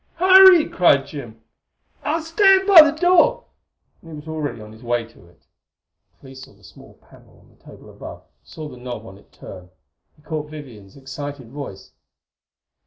"Hurry!" 0.15 0.67
cried 0.67 1.05
Jim. 1.05 1.39
"I'll 2.03 2.23
stand 2.23 2.67
by 2.67 2.81
the 2.81 2.97
door!" 2.97 3.45
And 4.01 4.09
he 4.11 4.15
was 4.15 4.27
already 4.27 4.59
on 4.59 4.71
his 4.71 4.81
way 4.81 5.05
to 5.05 5.27
it. 5.27 5.43
Clee 6.19 6.33
saw 6.33 6.53
the 6.53 6.63
small 6.63 6.95
panel 7.07 7.37
on 7.39 7.49
the 7.55 7.63
table 7.63 7.87
above; 7.87 8.23
saw 8.43 8.67
the 8.67 8.77
knob 8.77 9.05
on 9.05 9.19
it 9.19 9.31
turn. 9.31 9.69
He 10.15 10.23
caught 10.23 10.49
Vivian's 10.49 10.97
excited 10.97 11.51
voice. 11.51 11.91